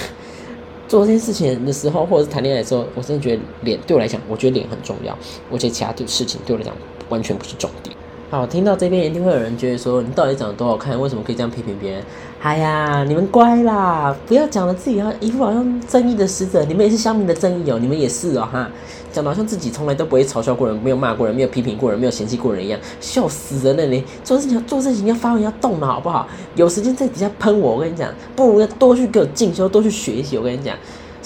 [0.87, 5.13] 做这件事情的时候，或者是谈恋爱的时候，我真的觉得脸对我来讲，我觉得脸很重要。
[5.51, 6.73] 而且其他的事情对我来讲
[7.09, 7.93] 完全不是重点。
[8.31, 10.97] 好，听到这边一定会有人觉得说，你到底长得多好看？
[10.97, 12.03] 为什么可以这样批评别人？
[12.41, 18.69] 哎呀，你们乖啦，不要讲了自己要一副好像正义的使者，你们也是乡民的正义哦，你们也是哦哈，
[19.11, 24.01] 讲的好像自己从来都不会嘲笑过人，没有骂过人，没有批评过人，没有嫌弃过人一样，笑死人了你！
[24.23, 26.27] 做事情做事情要发文要动脑好不好？
[26.55, 30.37] 有时间在底下喷我，我跟你讲，不如要多去给我进修，多去学习。
[30.37, 30.77] 我跟你讲。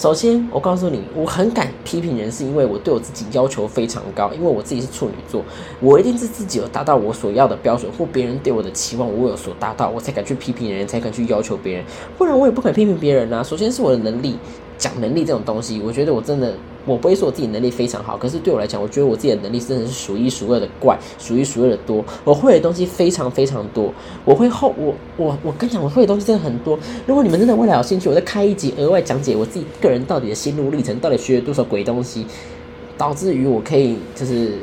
[0.03, 4.29] 首先，我告诉你，我很敢批评人，是因为我对我自己要求非常高。
[4.33, 5.41] 因为我自己是处女座，
[5.79, 11.85] 我一定是自己有达到我所要的标准，或别人对我的期望我有所达到，我才敢去批评人，才敢去要求别人。
[12.17, 13.41] 不然我也不敢批评别人啊。
[13.41, 14.35] 首先是我的能力。
[14.75, 16.53] 讲能力这种东西，我觉得我真的，
[16.85, 22.03] 我不会说我自己能力非常好，可是对我来讲，我觉得我自己的能力真的是数一数二的怪，数一数二的多。
[22.23, 23.93] 我会的东西非常非常多，
[24.25, 26.77] 我会后我我我跟你讲，我会的东西真的很多。
[27.05, 32.25] 如果你们真的未来有兴趣，我再开一集额外讲解我自己个人到底的心路历程，到底学了多少鬼东西，
[32.97, 34.53] 导致于我可以就是。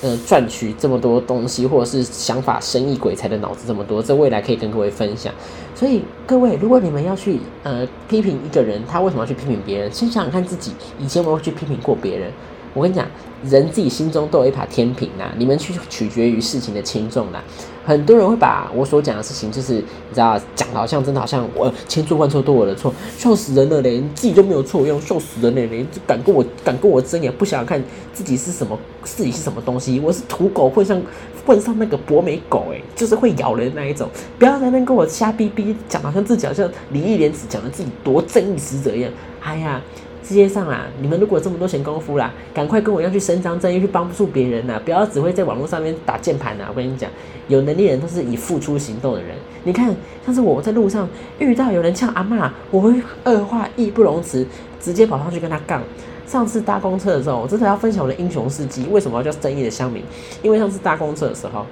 [0.00, 5.34] 呃，赚取这么多东西，或者是想法生意鬼才的脑子这么多，这未来可以跟各位分享。
[5.74, 9.92] 所以各位，如果你们要去呃批评一个人，他为什么要去批评别人？
[9.92, 12.30] 先想想看自己以前有没有去批评过别人。
[12.74, 13.06] 我跟你讲，
[13.48, 17.42] 人自己心中都有一把天平呐，你们去取决于事情的轻重啦。
[17.84, 19.80] 很多人会把我所讲的事情，就是你
[20.12, 24.02] 知道，讲的好像真的好像我千错万错都我的错，笑死人了嘞！
[24.14, 25.68] 自己都没有错，用笑死人了嘞！
[25.78, 29.98] 你敢跟我敢跟我争，也不想看自己是什么，自己是什么东西。
[30.00, 31.00] 我是土狗，混上
[31.46, 34.06] 混上那个博美狗，哎，就是会咬人那一种。
[34.38, 39.10] 不要在那边跟我瞎逼逼讲，好像自己好像李义莲只讲的自己多正义使者一样。
[39.40, 39.80] 哎呀！
[40.28, 44.78] 世界上啊，你们如果这么多闲工夫啦，赶快跟我一样去伸张正义，去帮助别人呐！
[44.84, 46.66] 不要只会在网络上面打键盘呐！
[46.68, 47.10] 我跟你讲，
[47.48, 49.30] 有能力的人都是以付出行动的人。
[49.64, 51.08] 你看，像是我在路上
[51.38, 52.92] 遇到有人呛阿妈，我会
[53.24, 54.46] 二话义不容辞，
[54.78, 55.82] 直接跑上去跟他杠。
[56.26, 58.86] 上次搭公车的时候，我真的要分享我的英雄事迹。
[58.90, 60.04] 为什么要叫正义的乡民？
[60.42, 61.64] 因为上次搭公车的时候。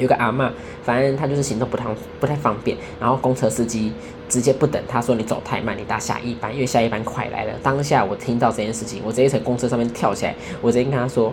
[0.00, 1.84] 有个阿妈，反正她就是行动不太
[2.18, 3.92] 不太方便，然后公车司机
[4.28, 7.52] 直接不等，他说你走太慢，你搭下一班，因为下一班快来了。
[7.62, 11.32] 当下我听到这件事情，我直接从公车上面跳起来，我直接跟他说。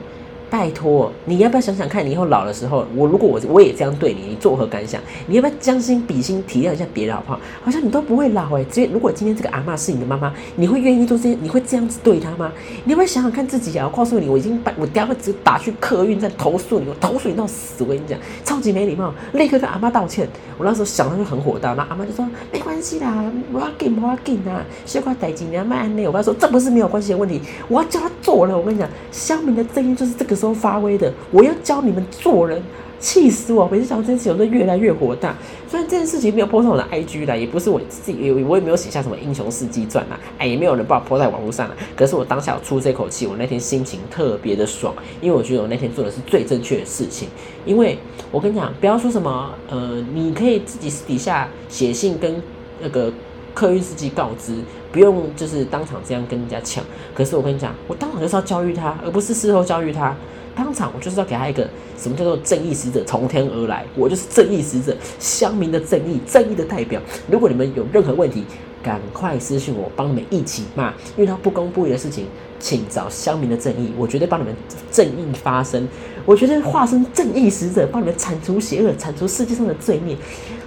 [0.50, 5.02] 拜托，你要不要想想看，你以后老的时候，我如果我我也这样对你，你作何感想？
[5.28, 7.39] 你要不要将心比心，体谅一下别人好不好？
[7.64, 8.64] 好像你都不会老哎。
[8.66, 11.38] 直接如果今天这个阿妈是你的妈妈，你会愿意做这些？
[11.41, 12.52] 你会这样子对她吗？
[12.86, 13.89] 你要不要想想看自己啊？
[13.91, 17.84] 我告诉你，我已经把我第二个直打去客运站投诉你，我投诉你到死。
[17.84, 20.28] 我跟你讲，超级没礼貌，立刻跟阿妈道歉。
[20.58, 26.08] 我那时候想到就很火大，那阿妈就说没关系啦，我要给，我要给啊，小块代金你要卖安内。
[26.08, 28.58] 我跟他说这不是没有关系的问题，我要叫他做了。
[28.58, 31.12] 我跟你讲，乡民的正义就是这个时候发威的。
[31.32, 32.62] 我要教你们做人，
[33.00, 33.68] 气死我！
[33.70, 35.36] 每次想这件事情，我都越来越火大。
[35.70, 41.76] 虽然这件事情没有泼上我的 IG 来，也不是我自己，我也没有写下什么英雄事迹传啊，哎，也没有人把我泼在网络上了。
[41.96, 47.28] 可是我当下出这口气，我那天心情特别的爽，因为我觉得我那天做的是最正确的事情。
[47.66, 47.98] 因为
[48.32, 52.42] 我跟你讲，不要说什么，呃，你可以自己私底下写信跟
[52.82, 53.12] 那个
[53.58, 54.53] 客运司机告知，
[54.91, 56.84] 不用就是当场这样跟人家抢。
[57.16, 60.16] 可是我跟你讲，我当场就是要教育他，而不是事后教育他。
[60.55, 67.01] 当场我就是要给他一个什么叫做正义使者从天而来，我就是正义使者，乡民的正义，正义的代表。
[67.32, 68.43] 如果你们有任何问题，
[68.84, 70.93] 赶快私信我，帮你们一起骂。
[71.16, 72.28] 遇到不公不义的事情，
[72.60, 74.53] 请找乡民的正义，我绝对帮你们
[74.91, 75.88] 正义发声。
[76.26, 80.16] 我绝对化身正义使者，帮你们铲除邪恶，铲除世界上的罪孽。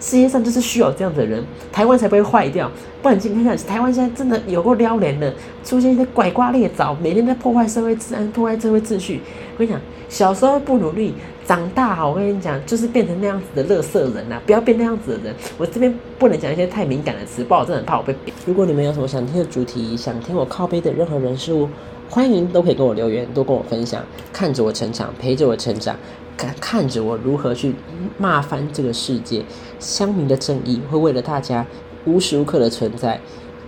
[0.01, 2.71] 世界上就是需要这样的人，台湾才不会坏掉。
[3.03, 9.21] 不然今天看，台湾现在真的有够撩人的，出现一些拐瓜裂枣，每天在破坏社会治安，破坏社会秩序。
[9.55, 9.79] 我跟你讲，
[10.09, 11.13] 小时候不努力，
[11.47, 14.41] 长大我跟你讲，就是变成那样子的乐色人呐！
[14.47, 15.35] 不要变那样子的人。
[15.59, 18.17] 我这边不能讲一些太敏感的词，不然我真的很怕我被。
[18.47, 21.69] 如果你们有什么想听的主题，想听我靠背的任何人事物，
[22.11, 25.97] 欢迎都可以跟我留言，多跟我分享，看着我成长，陪着我成长，
[26.37, 27.73] 看看着我如何去
[28.19, 29.45] 骂翻这个世界。
[29.79, 31.65] 乡民的正义会为了大家。
[32.07, 33.21] 无时无刻的存在，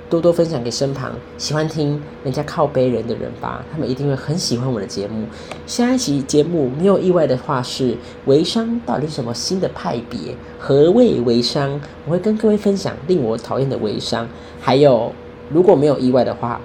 [0.08, 5.26] 多多分享给身旁喜欢听人家靠背人的人吧，他们一定会很喜欢我的节目。
[5.66, 10.34] 下一期节目没有意外的话是微商到底什么新的派别？
[10.58, 11.78] 何谓微商？
[12.06, 14.26] 我会跟各位分享令我讨厌的微商，
[14.58, 15.12] 还有
[15.50, 16.58] 如果没有意外的话，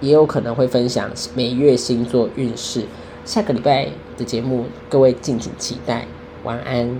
[0.00, 2.84] 也有可能会分享每月星座运势。
[3.24, 6.06] 下个礼拜的节目，各位敬请期待。
[6.42, 6.98] 晚安。